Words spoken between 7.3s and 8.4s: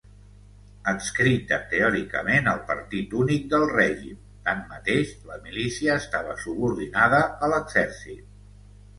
a l'Exèrcit.